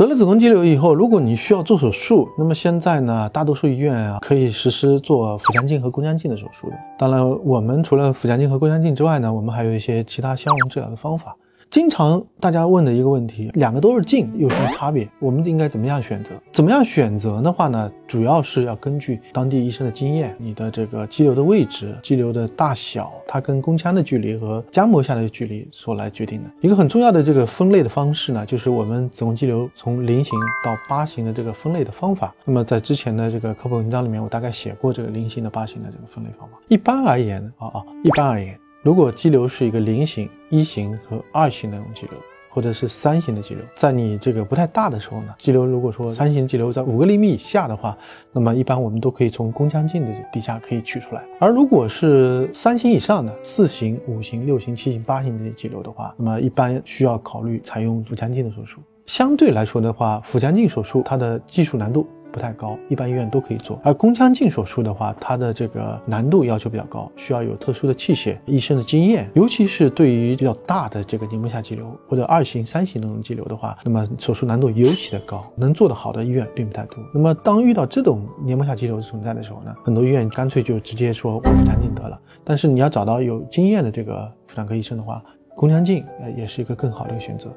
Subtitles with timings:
[0.00, 6.76] 得了子宫肌瘤以后，如果你需要做手术，那么现在呢，大多数医院啊可以实施做腹腔镜和宫腔镜的手术的。
[6.98, 11.36] 当然，我们除了腹腔镜和宫腔镜之外呢，我们还有一些其他消融治疗的方法。
[11.70, 15.08] 经常大家问的一个问题，两个都是镜，有什么差别？
[15.20, 16.30] 我们应该怎么样选择？
[16.50, 17.88] 怎么样选择的话呢？
[18.08, 26.50] 主要是要根据当地医生的经验，你的这个肌瘤的位置、肌瘤的大小，它跟宫腔的距离和浆膜下的距离所来决定的。
[26.60, 32.34] 一个很重要的这个分类的方式呢，就是我们子宫肌瘤从零型到八型的这个分类的方法。
[32.44, 36.58] 那么在之前的这个科普文章里面，我大概写过这个零型的八型的这个分类方法。
[36.66, 38.58] 一般而言啊啊，一般而言。
[38.82, 42.14] 如果肌瘤是一个零型、一型和二型的那种肌瘤，
[42.48, 47.94] 或者是三型的肌瘤，在你这个不太大的时候呢，肌瘤如果说三型肌瘤在五个厘米以下的话，
[48.32, 51.22] 那么一般我们都可以从宫腔镜的底下可以取出来。
[51.38, 58.80] 而如果是三型以上的四型、五型、六型、七型、八型这些肌瘤的话，那么一般需要考虑采用腹腔镜的手术。
[59.04, 62.06] 相对来说的话，腹腔镜手术它的技术难度。
[62.32, 63.78] 不太高，一般医院都可以做。
[63.82, 76.96] 而宫腔镜手术的话，它的这个难度要求比较高，需要有特殊的器械、医生的经验，尤其是对于比较大的这个黏膜下肌瘤或者二型、三型那种肌瘤的话，那么手术难度尤其的高，能做得好的医院并不太多。
[77.12, 82.20] 那么当遇到这种黏膜下肌瘤存在的时候呢，很多医院干脆就直接说我腹腔镜得了。
[82.44, 85.22] 但是你要找到有经验的这个妇产科医生的话。
[85.60, 87.50] 宫腔镜呃也是一个更好的一个选择。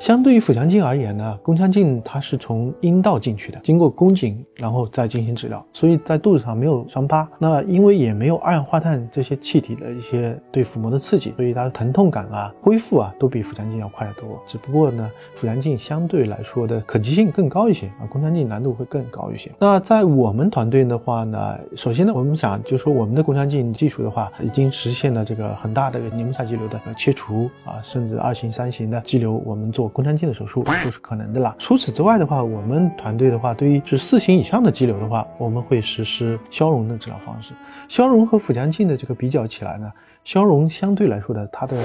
[0.00, 7.30] 相对于腹腔镜而言呢，宫腔镜它是从阴道进去的，经过宫颈然后再进行治疗，所以在肚子上没有伤疤。
[7.38, 14.42] 那因为也没有二氧化碳这些气体的一些对腹膜的刺激，所以它的疼痛感啊、恢复啊都比腹腔镜要快得多。
[14.44, 19.48] 只不过呢，腹腔镜相对来说的可及性更高一些啊，宫腔镜难度会更高一些。
[19.60, 27.43] 那在我们团队的话呢，首先呢，我们想就说我们的宫腔镜技术的话，已经实现了这个很大的黏膜下肌瘤的切除。
[27.64, 31.54] 啊，甚至二型、三型的肌瘤，我们做宫腔镜的手术都是可能的啦。
[31.58, 37.52] 除此之外的话，我们团队的话，对于是四型以上的肌瘤的话，我们会实施消融的治疗方式。
[37.88, 39.92] 消融和腹腔镜的这个比较起来呢，
[40.24, 41.76] 消融相对来说的它的。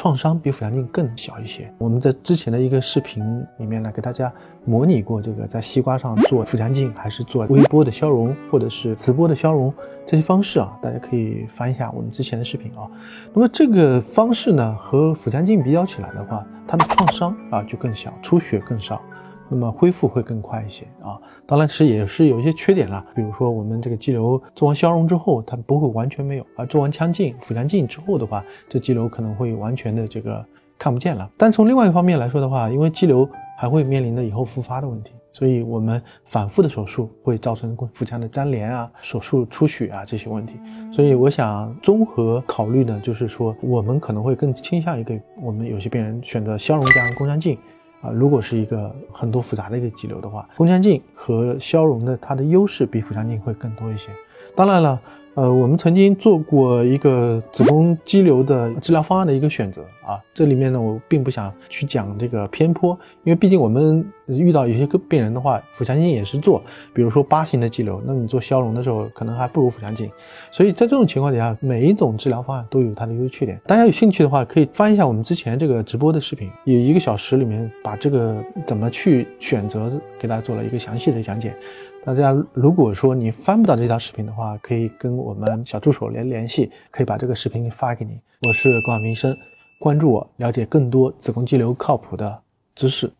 [0.00, 1.70] 创伤比腹腔镜更小一些。
[1.76, 3.22] 我们在之前的一个视频
[3.58, 4.32] 里面呢，给大家
[4.64, 9.70] 模拟过这个在西瓜上做腹腔镜，还是做微波的消融，或者是磁波的消融
[10.06, 12.88] 这些方式啊，大家可以翻一下我们之前的视频啊。
[13.34, 19.02] 那么这个方式呢，和腹腔镜比较起来的话，它的创伤啊就更小，出血更少。
[19.50, 30.44] 那么恢复会更快一些啊，当然是也是有一些缺点啦，比如说我们这个肌瘤做完消融之后，它不会完全没有，而做完腔镜、腹腔镜之后的话，这肌瘤可能会完全的这个
[30.78, 31.28] 看不见了。
[31.36, 33.28] 但从另外一方面来说的话，因为肌瘤
[33.58, 40.60] 还会面临着以后复发的问题，所以我们反复的手术会造成腹腔的粘连啊、手术出血啊这些问题。
[40.92, 47.58] 所以我想综合考虑呢，就是说我们可能会更倾向于给我们有些病人选择消融加上宫腔镜。
[48.00, 54.08] 啊，如果是一个很多复杂的一个肌瘤的话，宫腔镜和消融的它的优势比腹腔镜会更多一些。
[54.56, 55.00] 当然了。
[55.40, 62.90] 呃，我们曾经做过一个子宫肌瘤的治疗方案的一个选择啊，这里面呢，我并不想去讲这个偏颇，
[63.24, 66.62] 因为毕竟我们遇到有些个病人的话，腹腔镜也是做，
[66.92, 70.10] 比如说八型的肌瘤，那你做消融的时候，可能还不如腹腔镜，
[70.50, 73.58] 所以在这种情况底下，每一种治疗方案都有它的优缺点。
[73.66, 79.90] 大家有兴趣的话，可以翻一下我们之前这个直播的视频，有一个小时里面把这个怎么去选择
[80.20, 81.54] 给大家做了一个详细的讲解。
[82.02, 88.18] 大家如果说你翻不到这条视频的话，可以跟我们小助手联联系，可以把这个视频发给你。
[88.48, 89.36] 我是关民生，
[89.78, 92.42] 关注我，了解更多子宫肌瘤靠谱的
[92.74, 93.12] 知识。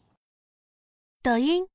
[1.22, 1.66] 抖音。